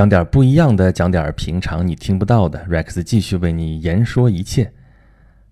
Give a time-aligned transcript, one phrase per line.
[0.00, 2.58] 讲点不一样的，讲点平常你听不到的。
[2.70, 4.72] Rex 继续为你言说一切。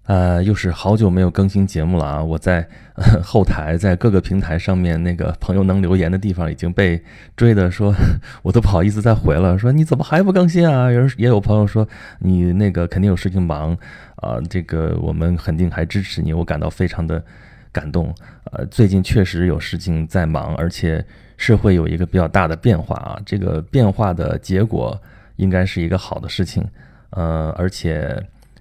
[0.04, 2.24] 呃，又是好久没有更新节目了啊！
[2.24, 2.66] 我在
[3.22, 6.98] 后台，在各个平台上面，那个朋友能留言的地方已经被
[7.36, 7.94] 追的说，
[8.40, 9.58] 我都不好意思再回了。
[9.58, 10.90] 说你怎么还不更新啊？
[10.90, 11.86] 有人也有朋友说
[12.20, 13.76] 你那个肯定有事情忙
[14.16, 17.22] 啊，这个我们肯定还支持你，我感到非常的
[17.70, 18.14] 感动。
[18.52, 21.04] 呃，最近确实有事情在忙，而且。
[21.38, 25.00] 是会有一个比较大的变化啊，这个变化的结果
[25.36, 26.62] 应该是一个好的事情，
[27.10, 28.20] 呃，而且，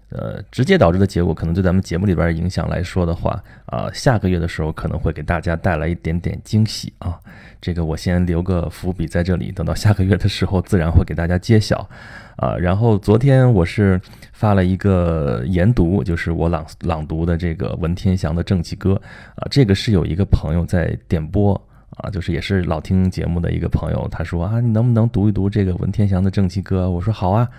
[0.09, 7.19] 呃，直接导致的结果可能对咱们节目里边影响来说的话，啊，下个月的时候可能会给大家带来一点点惊喜啊，
[7.59, 11.89] 这个我先留个伏笔在这里，等到下个月的时候自然会给大家揭晓，
[12.35, 13.99] 啊，然后昨天我是
[14.33, 19.01] 发了一个研读，就是我朗朗读的这个文天祥的正气歌，
[19.35, 21.59] 啊，这个是有一个朋友在点播。
[21.97, 26.89] 啊，就是也是老听节目的一个朋友，他说啊，你能不能读一读这个文天祥的正气歌？
[26.89, 27.49] 我说好啊，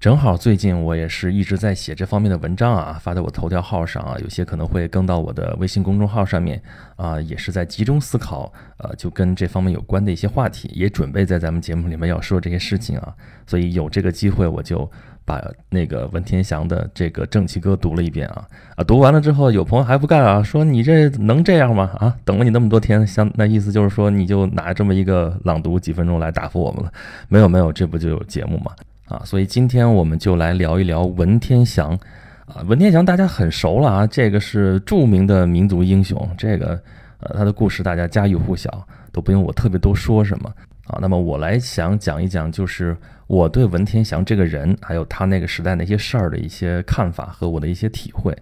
[0.00, 6.58] 正好最近我也是一直在写这方面的文章啊，发在我头条号上啊，有些可能会更到我的微信公众号上面
[6.96, 13.14] 啊，也是在集中思考，呃，就跟这方面有关的一些话题，也准备在咱们节目里面要说这些事情啊，
[13.46, 14.90] 所以有这个机会我就。
[15.22, 21.88] 把那个文天祥的这个正气歌读了一遍啊啊，读完了之后，有朋友还不干啊，说你这能这样吗？
[22.00, 26.92] 啊，等了你那么多天，相那意思就是说你就拿这么一个朗读几分钟来答复我们了？
[27.28, 28.72] 没有没有，这不就有节目吗？
[29.10, 31.98] 啊，所以今天我们就来聊一聊文天祥
[32.46, 36.80] 啊，文天祥大家很熟了啊，这个是著名的民族英雄，这个
[37.18, 38.70] 呃他的故事大家家喻户晓，
[39.12, 40.50] 都不用我特别多说什么
[40.86, 40.98] 啊。
[41.02, 42.96] 那么我来想讲一讲，就是。
[43.30, 48.36] 我对文天祥这个人，还有他那个时代那些事儿的一些看法和我的一些体会，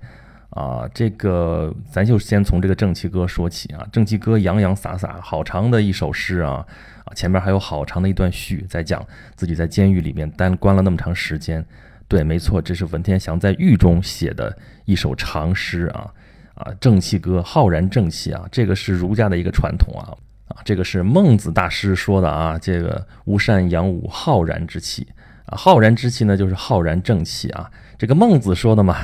[0.58, 3.86] 啊，这个咱就先从这个正气歌说起啊。
[3.92, 6.66] 正气歌洋洋洒洒，好长的一首诗啊，
[7.04, 11.64] 啊，前面还有好长的一段序，在讲自己在监狱里面单关了那么长时间。
[12.08, 16.12] 对，没错，这是文天祥在狱中写的一首长诗啊，
[16.54, 20.10] 啊，正气歌，浩然正气啊，这个是儒家的一个传统啊。
[20.48, 25.06] 啊，这个是孟子大师说的啊，这个吴善扬武浩然之气
[25.44, 28.97] 啊，浩然之气呢就是浩然正气啊，这个孟子说的嘛，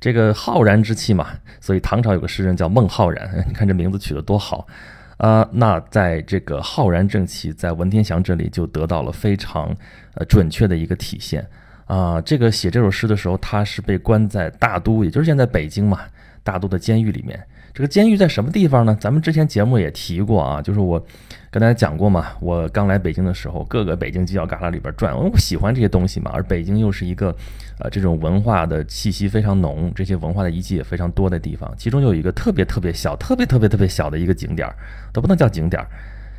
[0.00, 1.28] 这个浩然之气嘛，
[1.60, 4.66] 所以唐朝有个诗人叫孟浩然， 你看这名字取得多好。
[5.18, 9.76] 啊，那在这个浩然正气在文天祥这里就得到了非常
[10.14, 11.46] 呃准确的一个体现。
[11.90, 15.98] 啊，这个写这首诗的时候，他是被关在大都，也就是现在北京嘛，
[16.44, 17.36] 大都的监狱里面。
[17.74, 18.96] 这个监狱在什么地方呢？
[19.00, 21.04] 咱们之前节目也提过啊，就是我
[21.50, 26.30] 跟大家讲过嘛，我刚来北京的时候，各个北京犄角旮旯里边转，我喜欢这些东西嘛。
[26.32, 27.34] 而北京又是一个
[27.80, 31.74] 呃这种文化的气息非常浓，这些文化的遗迹也非常多的地方。
[31.76, 34.76] 其中有一个特别特别小、特别特别特别小的一个景点儿，
[35.12, 35.88] 都不能叫景点儿，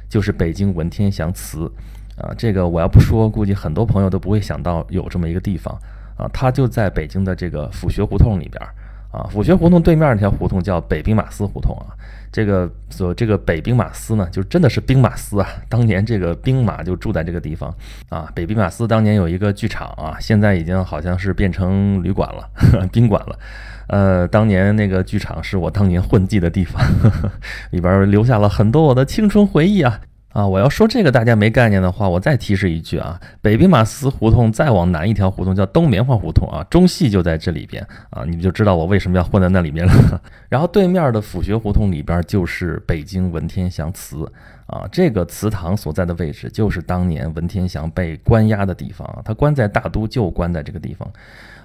[0.07, 1.69] 就是北京文天祥祠
[2.17, 2.33] 啊。
[2.37, 5.73] 这个我要不说，估计很多朋友都不会想到有这么一个地方
[6.17, 6.29] 啊。
[6.33, 8.73] 它就在北京的这个府学胡同里边儿。
[9.11, 11.91] 啊，府学胡同对面那条胡同叫北兵马司胡同啊。
[12.31, 15.45] 这个所这个北兵马司呢，就真的是兵马司啊。
[15.67, 17.75] 当年这个兵马就住在这个地方
[18.07, 18.31] 啊。
[18.33, 22.49] 北兵马司当年有一个剧场啊，现在已经好像是变成旅馆了、
[22.93, 23.37] 宾馆了。
[23.87, 26.81] 呃，当年那个剧场是我当年混迹的地方，
[27.71, 29.99] 里边留下了很多我的青春回忆啊。
[30.33, 40.21] 啊，我要说这个大家没概念的话，我再提示一句啊，北兵马司胡同再往南一条胡同叫东棉花胡同啊，中戏就在这里边啊，你们就知道我为什么要混在那里面了。
[40.47, 44.25] 然后对面的府学胡同里边就是北京文天祥祠
[44.67, 51.11] 啊，这个祠堂所在的位置就是当年文天祥被关押的地方，他关在大都就关在这个地方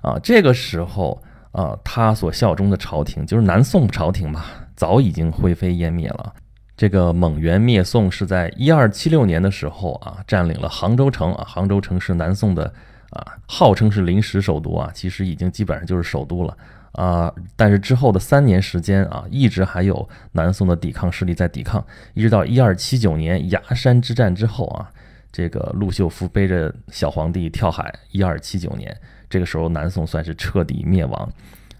[0.02, 0.18] 啊。
[0.20, 1.22] 这个时候
[1.52, 6.32] 啊，他所效忠的朝廷就是南宋朝廷吧，早已经灰飞烟灭了。
[6.76, 11.44] 这个蒙元灭宋是在一二七六年的时候啊，占领了杭州城啊。
[11.48, 12.70] 杭州城是南宋的
[13.10, 16.54] 啊，号称是临时首都啊，其实已经基本上就是首都了
[16.92, 17.32] 啊。
[17.56, 21.82] 但是之后的三年时间啊，一直还有南宋的抵抗势力在抵抗，
[22.12, 24.90] 一直到一二七九年崖山之战之后啊，
[25.32, 27.90] 这个陆秀夫背着小皇帝跳海。
[28.10, 28.94] 一二七九年，
[29.30, 31.32] 这个时候南宋算是彻底灭亡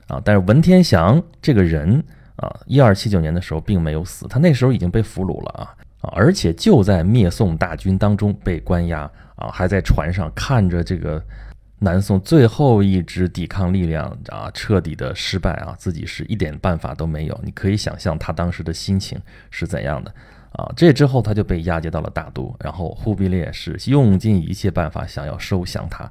[0.07, 0.19] 啊。
[0.25, 2.03] 但是文天祥这个人。
[2.37, 6.13] 啊，一二七九年的时候并没有死，他那时候已经被俘虏了啊啊！
[6.15, 11.23] 而且就在灭宋大军当中被关押啊，还在船上看着这个
[11.79, 17.41] 南宋最后一支抵抗力量啊彻底的失败啊，自己是一点办法都没有。
[17.43, 19.19] 你可以想象他当时的心情
[19.51, 20.13] 是怎样的
[20.53, 20.71] 啊！
[20.77, 26.11] 这之后他就被押解到了大都，然后忽必烈是用尽一切办法想要收降他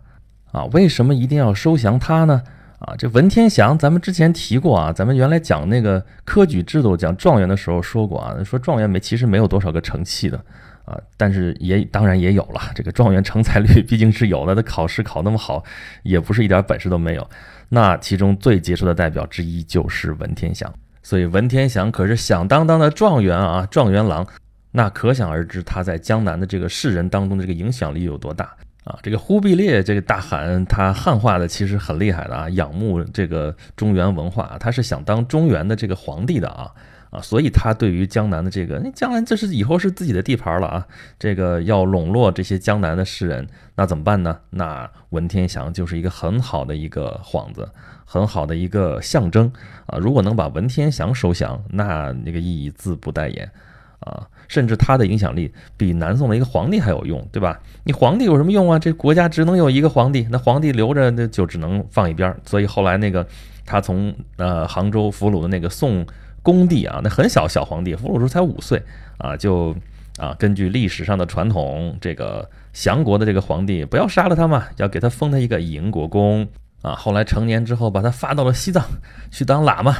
[0.52, 0.66] 啊！
[0.74, 2.42] 为什么一定要收降他呢？
[2.80, 10.38] 啊，这文天祥，咱们之前提过啊，咱们原来讲那个科举制度，讲状元的时候说过啊，说状元没其实没有多少个成器的
[10.84, 15.64] 啊，但是也当然也有了，这个状元成才率毕竟是有的，他考试考那么好，
[16.04, 17.28] 也不是一点本事都没有。
[17.70, 20.72] 那其中最杰出的代表之一就是文天祥，
[21.02, 24.28] 所以文天祥可是响当当的状元啊，状元郎，
[24.72, 28.54] 那可想而知他在江南的这个士人当中的这个影响力有多大。
[28.86, 36.72] 啊，这个忽必烈这个大汗，他汉化的其实很厉害的啊，仰慕这个中原文化，他是想当中原的这个皇帝的啊
[37.10, 40.88] 啊，所以他对于江南的这个，那将来这是以后是自己的地盘了啊，
[41.18, 44.38] 这个要笼络这些江南的士人，那怎么办呢？
[44.52, 47.68] 那文天祥就是一个很好的一个幌子，
[48.06, 49.52] 很好的一个象征
[49.88, 53.52] 啊，如果能把文天祥收降，那那个意义自不待言。
[54.00, 57.60] 啊，甚至他的影响力比南宋的一个皇帝还有用，对吧？
[57.84, 58.78] 你皇帝有什么用啊？
[58.78, 62.36] 这国家只能有一个皇帝，那皇帝留着那就只能放一边。
[62.46, 63.26] 所以后来那个
[63.66, 66.06] 他从呃杭州俘虏的那个宋
[66.44, 68.82] 恭帝啊，那很小小皇帝，俘虏时候才五岁
[69.18, 69.76] 啊，就
[70.18, 76.48] 啊根据历史上的传统，这个降国的这个皇帝不要杀了他嘛，要给他封他一个营国公。
[76.86, 78.86] 啊，后来成年之后，把他发到了西藏
[79.32, 79.96] 去当喇嘛，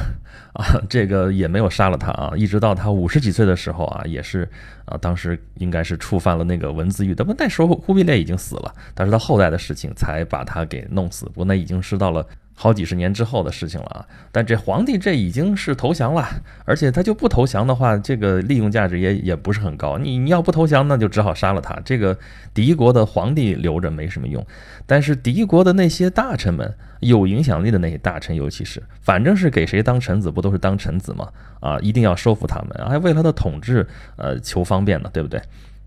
[0.52, 4.48] 啊，这个也没有杀了他啊，一直到他五十几岁的时候啊，也是
[4.84, 12.24] 啊，当时应该是触犯了那个文字狱，那么那时候忽必烈已经死了，但是他后代的事情才把他给弄死，不过那已经是到了。
[12.58, 14.06] 好几十年之后的事情了啊！
[14.32, 16.26] 但这皇帝这已经是投降了，
[16.64, 19.98] 而且他就不投降的话，这个利用价值也也不是很高。
[19.98, 21.78] 你你要不投降，那就只好杀了他。
[21.84, 22.18] 这个
[22.54, 24.44] 敌国的皇帝留着没什么用，
[24.86, 31.28] 但是敌国的那些大臣们，有影响力的那些大臣，尤其是反正是给谁当臣子，不都是当臣子吗？
[31.60, 33.86] 啊，一定要收服他们，还为他的统治
[34.16, 35.38] 呃求方便呢，对不对？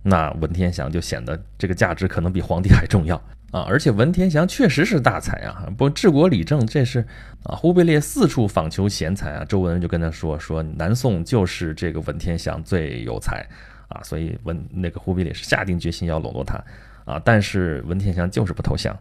[0.04, 3.19] 那文天祥就显得这个价值可能比皇帝还重要。
[3.51, 5.68] 啊，而且文天祥确实是大才啊！
[5.75, 7.00] 不治国理政，这是
[7.44, 9.44] 啊，忽必烈四处访求贤才啊。
[9.44, 13.44] 周文就跟他说说，南宋就是这个文天祥最有才
[13.88, 16.63] 啊，所以文那个忽必烈是下定决心要笼络他
[17.06, 17.19] 啊。
[17.25, 18.96] 但是文天祥就是不投降，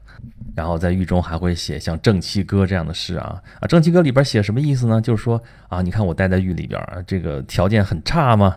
[0.56, 4.99] 然后在狱中还会写像《正气歌》这样的诗啊啊，《正气歌》里边写什么意思呢？
[4.99, 8.56] 就是说啊，你看我待在狱里边，这个条件很差吗？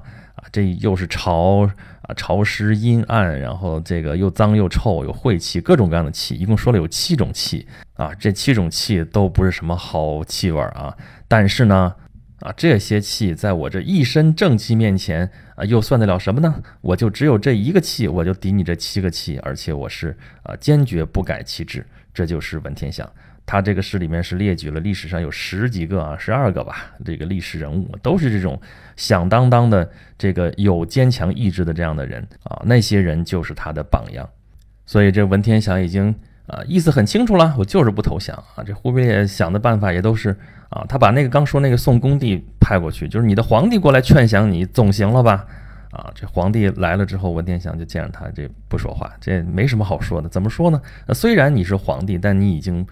[0.51, 1.69] 这又是潮
[2.03, 10.95] 啊，潮湿阴暗，然后这个又脏又臭，有晦气，各种各样的气，一共说了有七种气啊，这七种气都不是什么好气味啊。
[11.27, 11.93] 但是呢，
[12.39, 16.61] 啊，这些气在我这一身正气面前啊，又算得了什么呢？
[16.81, 23.09] 我就只有这一个气，我就抵你这七个气，而且我是啊，坚决不改其志，这就是文天祥。
[23.45, 28.57] 他这个诗里面是列举了历史上有十几个啊，十二个吧，这个历史人物都是这种
[28.95, 34.29] 响当当的这个有坚强意志的这样的人啊，那些人就是他的榜样。
[34.85, 36.15] 所以这文天祥已经
[36.47, 38.63] 啊意思很清楚了，我就是不投降啊。
[38.63, 40.29] 这忽必烈想的办法也都是
[40.69, 45.45] 啊，他把那个刚说那个宋恭帝派过去，就是你的皇帝过来劝降你，总行了吧？
[45.91, 50.29] 啊，这皇帝来了之后，文天祥就见着他，这不说话，这没什么好说的。
[50.29, 50.81] 怎么说呢？
[51.13, 52.87] 虽然你是皇帝，但你已经。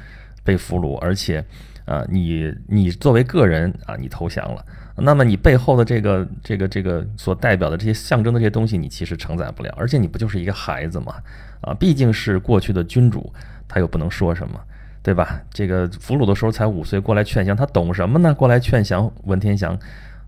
[0.49, 1.45] 被俘虏，而且，
[1.85, 4.65] 啊，你你作为个人啊，你投降了，
[4.95, 11.17] 那么你背后的这个这个这个所代表的这些象征的这些东西，你其实承载不了，而且你不就是一个孩子嘛，
[11.61, 13.31] 啊，毕竟是过去的君主，
[13.67, 14.59] 他又不能说什么，
[15.03, 15.39] 对吧？
[15.53, 18.33] 这个俘虏的时候才五岁，过来劝降，他懂什么呢？
[18.33, 19.75] 过来劝降文天祥，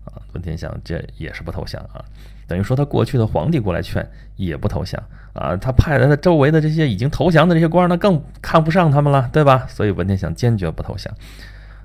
[0.04, 2.04] 啊，文天祥这也是不投降啊。
[2.46, 4.06] 等于说他过去的皇帝过来劝
[4.36, 5.02] 也不投降
[5.32, 9.66] 啊，他派的他周围的这些已经投降的这些官，那更看不上他们了，对吧？
[9.68, 11.12] 所以文天祥坚决不投降。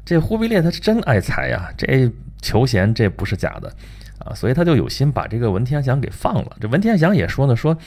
[0.04, 2.12] 这忽必烈他是真爱财呀，这
[2.42, 3.72] 求贤这不是假的
[4.20, 6.56] 啊，所以他就有心把这个文天祥给放了。
[6.60, 7.78] 这文天祥也说呢，说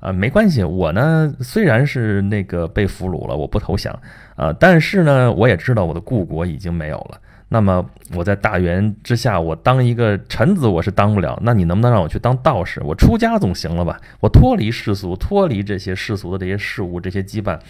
[0.00, 3.98] 啊没关系，我呢虽然是那个被俘虏了，我不投降
[4.36, 7.20] 啊，但是呢我也知道我的故国已经没有了。
[7.52, 11.38] 那么我在大元之下，我当一个臣子我是当不了。
[11.42, 12.80] 那你能不能让我去当道士？
[12.82, 14.00] 我出家总行了吧？
[14.20, 17.60] 我脱离世俗，脱离这些世俗的这些事物、这些羁绊，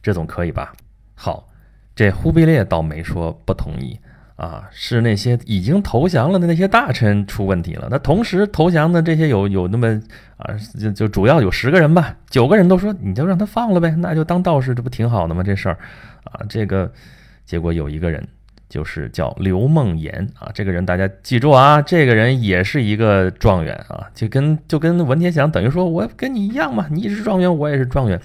[0.00, 0.72] 这总可以吧？
[1.16, 1.48] 好，
[1.96, 3.98] 这忽必烈倒没说不同意
[4.36, 7.88] 啊，是那些已经投降了的那些大臣出问题了。
[7.90, 10.00] 那同时投降的这些有有那么
[10.36, 15.42] 啊，就就主要有十个人吧，九个人都说你就让他放了呗，那就当道士，这不挺好的吗？
[15.42, 15.76] 这事儿
[16.22, 16.92] 啊，这个
[17.44, 18.24] 结果有一个人。
[18.68, 28.20] 就是叫刘梦岩啊，这个人大家记住啊，这个人也是一个状元啊，就跟就跟文天祥等于说我跟你一样嘛，你是状元，我也是状元。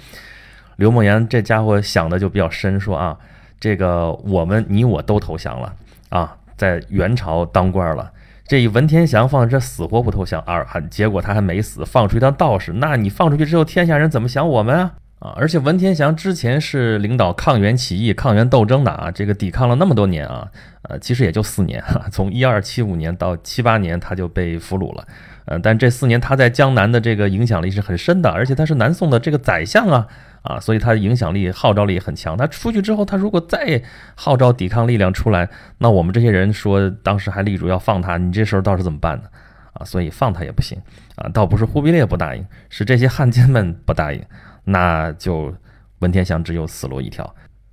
[0.77, 3.17] 刘梦岩这家伙想的就比较深，说啊，
[3.59, 5.73] 这个我们你我都投降了
[6.09, 8.11] 啊，在元朝当官了，
[8.47, 14.93] 这一文天祥放这死活不投降，二还结果他还没死，放出去当道士，那你放出去之后，天下人怎么想我们啊？
[15.21, 20.49] 啊，而且文天祥之前是领导抗元起义、抗元斗争的啊，这个抵抗了那么多年啊，
[20.81, 25.07] 呃，其实也就四年哈，从一二七五年到七八年他就被俘虏了，
[25.45, 30.07] 呃，但这四年他在江南的这个影响力是很深的，而且他是南宋的这个宰相啊。
[30.41, 32.35] 啊，所以他影响力、号召力很强。
[32.35, 33.79] 他出去之后，他如果再
[34.15, 35.47] 号召抵抗力量出来，
[35.77, 39.25] 那我们这些人说当时还力主要放他，你这时候倒是怎么办呢？
[39.73, 40.81] 啊，所以放他也不行
[41.13, 44.19] 啊，倒不是忽必烈不答应，是这些汉奸们不答应，
[44.63, 45.53] 那就
[45.99, 47.23] 文天祥只有死路一条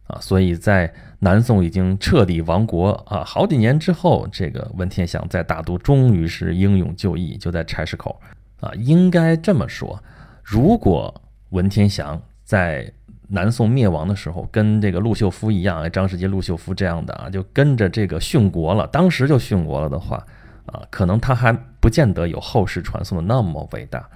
[0.07, 0.19] 啊。
[0.21, 8.21] 所以在南宋已经彻底亡国啊好几年之后，这个文天祥在大都终于是英勇就义，就在柴市口
[8.61, 8.73] 啊。
[8.75, 10.03] 应该这么说，
[10.43, 11.15] 如果
[11.51, 12.21] 文天祥。
[12.49, 12.91] 在
[13.29, 18.87] 南宋灭亡的时候，跟这个陆秀夫一样，张世杰、陆秀夫这样的啊，就跟着这个殉国了。
[18.87, 20.17] 当时就殉国了的话，
[20.65, 24.09] 啊，可能他还不见得有后世传颂的那么伟大，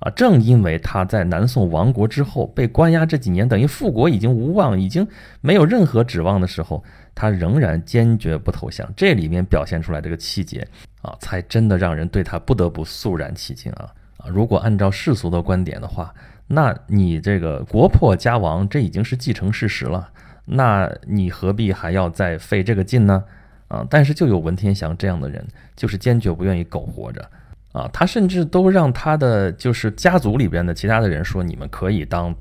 [0.00, 5.06] 啊，正因为他在南宋亡国之后被关押这几年，等于复国已经无望，已经
[5.40, 6.82] 没有任何指望的时候，
[7.14, 8.90] 他仍然坚决不投降。
[8.96, 10.66] 这里面表现出来这个气节
[11.02, 14.28] 啊，才真的让人对他不得不肃然起敬啊啊！
[14.28, 16.12] 如果按照世俗的观点的话。
[16.52, 20.10] 那你这个国破家亡，这已经是既成事实了，
[20.46, 23.22] 那你何必还要再费这个劲呢？
[23.68, 23.86] 啊！
[23.88, 27.24] 但是就有文天祥这样的人，就是坚决不愿意苟活着
[27.72, 27.88] 啊！
[27.92, 32.34] 他甚至都让他的就是家族里边的其他的人说：“你们可以当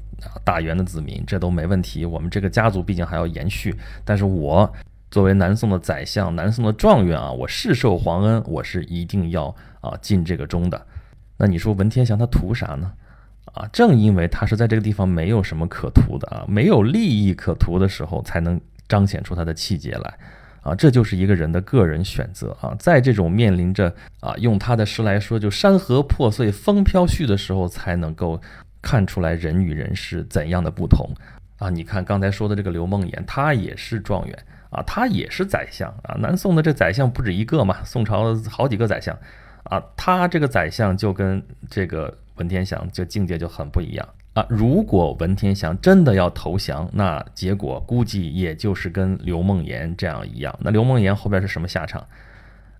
[0.43, 2.05] 大元的子民，这都没问题。
[2.05, 3.75] 我们这个家族毕竟还要延续。
[4.03, 4.71] 但是我
[5.11, 10.85] 作为南宋的宰相，南宋的状元啊，我世受皇恩，我是一定要啊尽这个忠的。
[11.37, 12.91] 那你说文天祥他图啥呢？”
[13.55, 20.19] 啊，正因为他是在这个地方没有什么可图的啊，没有利益可图的时候，才能彰显出他的气节来，
[20.61, 28.41] 啊，这就是一个人的个人选择啊，在这种面临着啊，用他的诗来说，就山河破碎、风飘絮的时候，才能够
[28.81, 31.09] 看出来人与人是怎样的不同
[31.57, 31.69] 啊。
[31.69, 34.37] 你看刚才说的这个刘梦魇，他也是状元
[34.69, 39.17] 啊，他也是宰相啊，南宋的这宰相不止一个嘛，宋朝好几个宰相
[39.63, 42.17] 啊，他这个宰相就跟这个。
[42.39, 44.09] 文天祥就境界就很不一样
[44.47, 50.57] 如果文天祥真的要投降，那结果估计也就是跟刘梦妍这样一样。
[50.61, 52.05] 那刘梦妍后边是什么下场？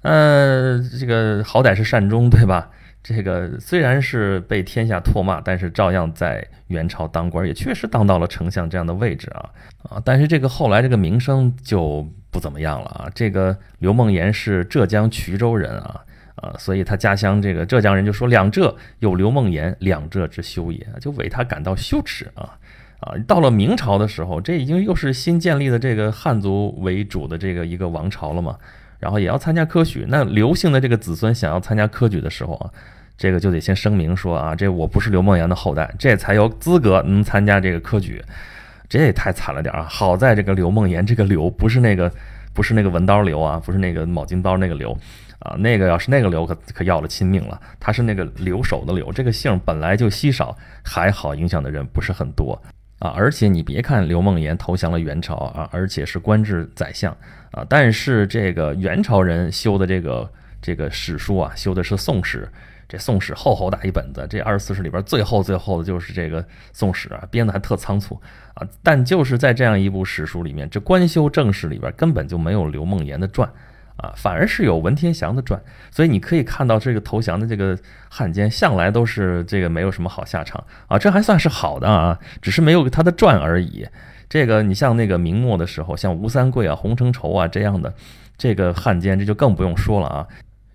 [0.02, 2.70] 呃，这个好歹是善终，对吧？
[3.02, 9.50] 这个虽然是被天下唾骂，但是照样在元朝当官，也确实当到了丞相这样的位置啊
[9.90, 10.02] 啊！
[10.04, 13.10] 但是这个后来这个名声就不怎么样了啊！
[13.16, 16.02] 这个刘梦妍是浙江衢州人啊。
[16.42, 22.58] 啊，所以他家乡这个浙江人就说：“两浙有刘梦妍，两浙之羞也。”就为他感到羞耻啊
[23.02, 23.14] 啊！
[23.28, 28.58] 到了明朝的时候，这已经又是新建立的这个汉族为主的这个一个王朝了嘛，
[29.00, 30.06] 然后也要参加科举。
[30.08, 32.72] 那刘姓的这个子孙想要参加科举的时候啊，
[33.18, 38.24] 这个就得先声明说啊，这我不是刘梦妍的后代，这才有资格能参加这个科举。
[38.88, 39.86] 这也太惨了点啊！
[39.88, 42.12] 好在这个刘梦妍这个刘不是那个
[42.54, 44.98] 不是那个文刀刘啊，不是那个卯金刀那个刘。
[45.40, 47.60] 啊，那个要是那个刘可可要了亲命了。
[47.80, 52.62] 他是那个留守的留，这个姓本来就稀少，还好影响的人不是很多
[53.00, 53.12] 啊。
[53.16, 57.16] 而且你别看刘梦妍投降了元朝啊，而且是官至宰相
[57.52, 60.30] 啊，但是这个元朝人修的这个
[60.62, 62.50] 这个史书啊，修的是宋史，
[62.90, 68.20] 这宋史厚厚大一本子，这二十四史里边最后最后的就是这个宋史啊，编的还特仓促
[68.56, 68.68] 啊。
[68.84, 73.50] 但就是在这样一部史书里面，这官修正史里边根本就没有刘梦妍的传。
[74.00, 77.78] 啊，反而是有文天祥的传，所以你可以看到这个投降的这个
[78.10, 83.88] 汉奸向来都是这个没有什么好下场啊，这还算是好的啊，只是没有他的传而已。
[84.30, 87.94] 这个你像那个明末的时候，像吴三桂啊、洪承畴啊这样的
[88.38, 90.28] 这个汉奸，这就更不用说了啊。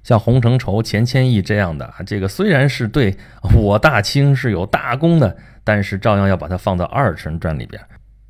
[0.02, 3.16] 像洪承畴、钱谦益这样的，这个虽然是对
[3.54, 7.80] 我大清是有大功的，但是照样要把它放到二臣传里边。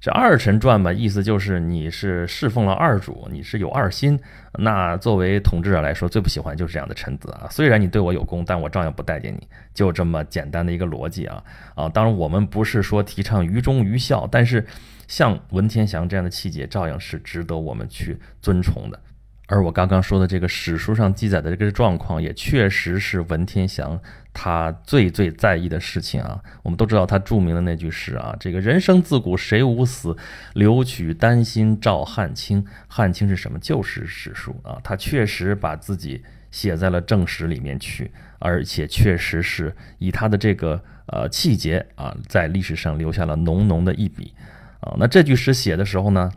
[0.05, 4.21] 这二臣传吧，意思就是你是侍奉了二主，你是有二心。
[4.59, 7.49] 那作为统治者来说，最不喜欢就是这样的臣子啊。
[7.51, 11.43] 虽然你对我有功，但我照样不待见你，就这么简单的一个逻辑啊
[11.75, 11.89] 啊！
[11.89, 14.67] 当然，我们不是说提倡愚忠愚孝，但是
[15.09, 19.01] 像文天祥这样的气节，照样是值得我们去尊崇的。
[19.47, 24.01] 而我刚刚说的这个史书上记载的这个状况，也确实是文天祥
[24.33, 26.41] 他最最在意的事情啊。
[26.63, 30.17] 我们都知道他著名的那句诗啊：“这个人生自古谁无死，
[30.55, 33.59] 留取丹心照汗青。”汗青是什么？
[33.59, 34.81] 就是史书啊。
[34.83, 44.33] 他确实把自己写在了正史里面去，而且确实是以他的这个呃气节啊，在历史上留下了浓浓的一笔
[44.81, 44.97] 啊。
[44.99, 46.33] 那这句诗写的时候呢？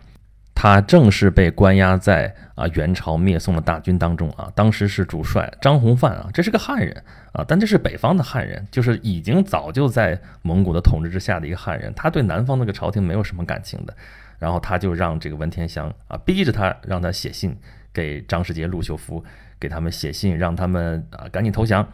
[0.60, 13.96] 他正是被关押在啊元朝灭宋的大军当中啊，当时是主帅张弘范啊，这是个汉人啊，但这是北方的汉人，就是已经早就在蒙古的统治之下的一个汉人，他对南方那个朝廷没有什么感情的，
[14.40, 17.56] 然后他就让这个文天祥啊逼着他让他写信
[17.94, 19.24] 给张世杰、陆秀夫，
[19.60, 21.88] 给他们写信让他们啊赶紧投降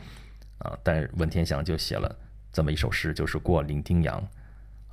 [0.59, 2.15] 啊，但文天祥就写了
[2.53, 4.25] 这么一首诗，就是过零丁洋。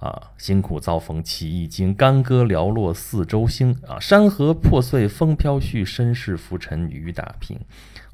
[0.00, 3.76] 啊，辛苦遭逢起义经，干戈寥落四周星。
[3.86, 7.60] 啊，山河破碎风飘絮，身世浮沉雨打萍。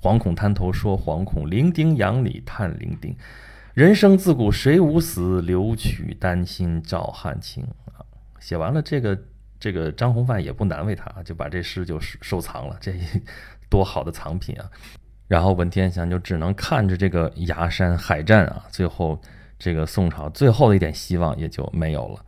[0.02, 3.16] 惶恐滩头说惶恐，零丁洋里叹零丁。
[3.72, 7.62] 人生自古谁无死，留取丹心照汗青。
[7.84, 8.02] 啊，
[8.40, 9.16] 写完了这个，
[9.60, 12.76] 这个张弘范也不难为他，就把这诗就收藏了。
[12.80, 12.92] 这
[13.70, 14.68] 多好的藏品啊！
[15.28, 19.22] 然后文天祥就只能看着这个崖山海战啊，最后。
[19.58, 22.20] 这个宋朝最后的一点希望也就没有了，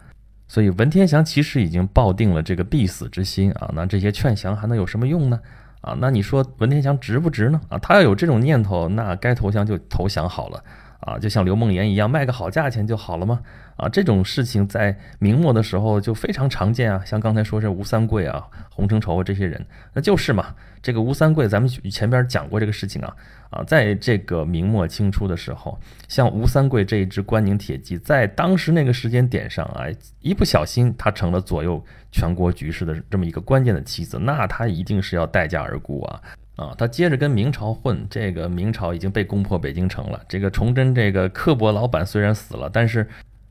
[0.46, 5.40] 所以文天祥其实已经抱定了这个必死之心啊，那这些劝降还能有什么用呢？
[5.80, 7.60] 啊，那你说文天祥值不值呢？
[7.68, 10.64] 啊，他要有这种念头，那该投降就投降好了。
[11.00, 13.40] 啊，就像刘梦妍一样，卖个好价钱就好了吗？
[13.76, 17.00] 啊，这种事情在明末的时候就非常常见啊。
[17.04, 20.54] 像刚才说这吴三桂啊、洪承畴这些人，那就是嘛。
[20.80, 23.16] 这个吴三桂，咱们前边讲过这个事情啊。
[23.50, 25.78] 啊，在这个明末清初的时候，
[26.08, 29.86] 像吴三桂这一支关宁铁骑，在当时那个时间点上啊，
[30.20, 36.20] 一不小心他成了左右全国局势的这么一个关键的棋子，那他一定是要待价而沽啊。
[36.58, 40.20] 啊，他接着跟明朝混，这个明朝已经被攻破北京城了。
[40.28, 43.06] 这个崇祯这个刻薄老板虽然死了，但是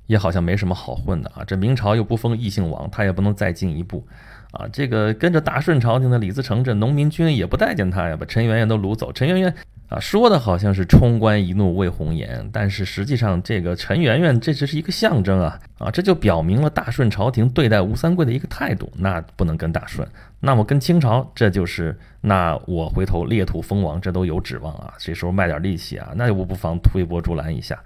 [0.08, 1.42] 也好像没什么好混的啊。
[1.48, 4.06] 这明朝又不封异姓王，他也不能再进一步。
[4.52, 9.14] 啊，这个跟着大顺朝廷的李自成，这农民军也不待见他呀，把陈圆圆都掳走。
[9.14, 9.56] 陈圆圆。
[9.90, 20.06] 啊，说的好像是冲冠一怒为红颜，但是实际上这个陈圆圆这只是一个象征啊啊，这就表明了大顺朝廷对待吴三桂的一个态度，那不能跟大顺，
[20.42, 27.82] 那么跟清朝，这就是那我回头裂土封王，这都有指望啊，这时候卖点力气啊，那我不妨推波助澜一下，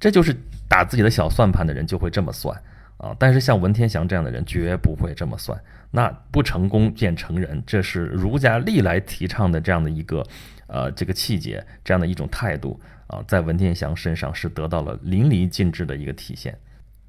[0.00, 0.34] 这就是
[0.66, 2.58] 打自己的小算盘的人就会这么算
[2.96, 5.60] 啊，但是像文天祥这样的人绝不会这么算，
[5.90, 10.26] 那不成功便成仁，这是儒家历来提倡的这样的一个。
[10.74, 16.58] 呃，这个气节，这样的一种态度啊，在文天祥身上是得到了淋漓尽致的一个体现。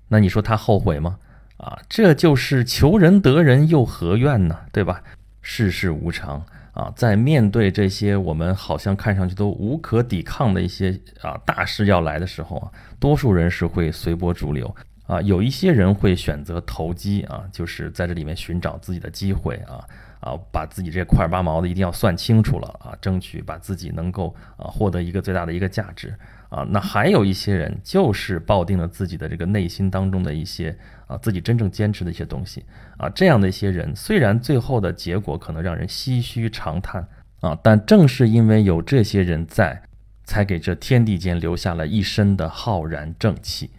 [0.08, 1.18] 那你说他后悔吗？
[1.58, 4.56] 啊，这就是求人得人又何怨呢？
[4.72, 5.02] 对吧？
[5.42, 14.76] 世事无常啊，在面对这些我们好像看上去都无可抵抗的一些啊大事要来的时候啊，多数人是会随波逐流
[15.08, 19.84] 啊，有一些人会选择投机啊，就是在这里面寻找自己的机会啊。
[20.26, 26.12] 啊，把自己这块八毛的一定要算清楚了啊，争取把自己能够啊获得一个最大的一个价值
[26.50, 26.66] 啊。
[26.68, 32.66] 那还有一些人就是抱定了自己的这个内心当中的一些啊自己真正坚持的一些东西
[32.98, 33.08] 啊。
[33.10, 37.08] 这样的一些人，虽然最后的结果可能让人唏嘘长叹
[37.42, 39.84] 啊，但正是因为有这些人在，
[40.24, 43.70] 才给这天地间留下了一身的浩然正气。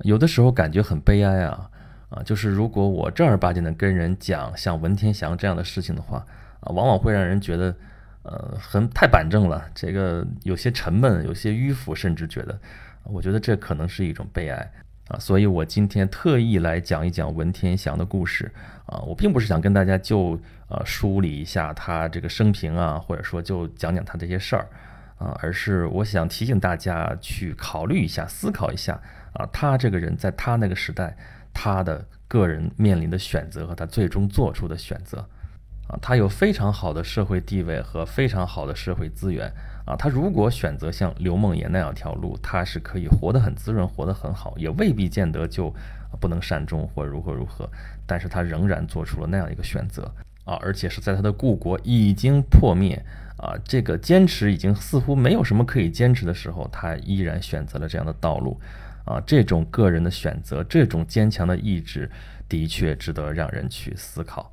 [0.00, 1.70] 有的时候感觉很悲哀啊。
[2.10, 6.24] 啊，就是如果我正儿八经的跟人讲像文天祥这样的事情的话，
[6.60, 7.76] 啊，往往会让人觉得，
[8.22, 12.58] 呃，很太板正了，这个有些沉闷，有些迂腐，甚至觉得，
[13.02, 14.72] 我觉得这可能是一种悲哀
[15.08, 15.18] 啊。
[15.18, 18.50] 所以我今天特意来讲一讲文天祥的故事
[18.86, 24.66] 啊，我并不是想跟大家就呃梳理一下他这个生平啊，或者说就讲讲他这些事儿
[25.18, 28.98] 啊，而是我想提醒大家去考虑一下，思考一下
[29.34, 31.14] 啊，他这个人在他那个时代。
[31.52, 35.18] 他的个人面临的选择和他最终做出的选择，
[35.88, 39.52] 啊，他有非常好的社会地位和非常好的社会资源，
[39.84, 45.74] 啊，他如果选择像刘梦妍那样条路，他是可以活得很滋润，活得很好，也未必见得就
[46.20, 47.68] 不能善终或如何如何，
[48.06, 50.12] 但是他仍然做出了那样一个选择，
[50.44, 53.02] 啊，而且是在他的故国已经破灭，
[53.38, 58.60] 啊，这个坚持已经似乎没有什么可以坚持的时候，他依然选择了这样的道路。
[59.08, 62.10] 啊，这种个人的选择，这种坚强的意志，
[62.46, 64.52] 的确值得让人去思考。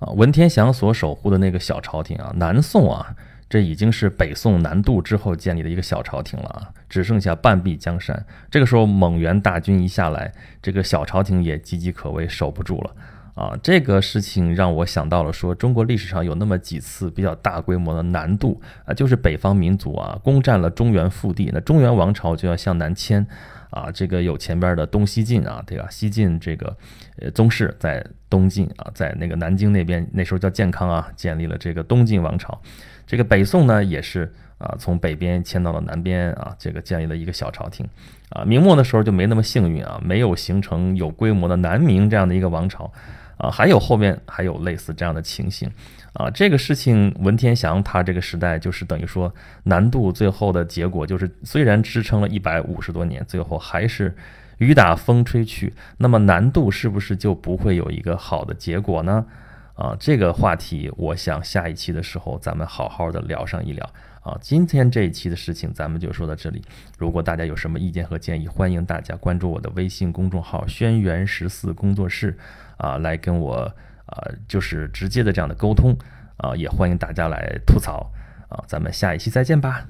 [0.00, 3.14] 啊，文天祥所守护的那个小朝廷啊，南宋啊，
[3.48, 8.26] 这已经是北宋南渡之后建立的一个小朝廷了啊，只剩下半壁江山。
[8.50, 12.90] 这个时候，蒙元大军一下来，这个小朝廷也岌岌可危，守不住了。
[13.34, 23.24] 啊，这个事情让我想到了说，中国历史上有那么几次比较大规模的南渡啊，就是北方民族啊攻占了中原腹地，那中原王朝就要向南迁。
[23.72, 25.88] 啊，这个有前边的东西晋啊，对吧？
[25.90, 26.76] 西晋这个
[27.18, 32.60] 呃宗室在东晋啊，在那个南京那边，那时候叫建康啊，建立了这个东晋王朝。
[33.06, 37.88] 这个北宋呢，也是啊，从北边迁到了南边啊，这个建立了一个小朝廷。
[38.28, 42.92] 啊，明末的时候就没那么幸运啊，没有形成有规模的南明这样的一个王朝。
[43.42, 45.68] 啊，还有后面还有类似这样的情形，
[46.12, 54.16] 啊，这个事情文天祥他这个时代就是等于说难度最后的结果就是虽然支撑了一百五十多年，最后还是
[54.58, 59.26] 雨打风吹去，那么难度是不是就不会有一个好的结果呢？
[59.74, 63.90] 啊，这个话题我想下一期的时候咱们好好的聊上一聊。
[64.24, 66.62] 好，今天这一期的事情咱们就说到这里。
[66.96, 72.38] 如果大家有什么意见和建议，欢迎大家关注我的微信公众号“轩辕十四工作室”，
[72.78, 73.54] 啊，来跟我
[74.06, 75.92] 啊，就是直接的这样的沟通。
[76.36, 78.12] 啊，也欢迎大家来吐槽。
[78.48, 79.86] 啊，咱们下一期再见吧。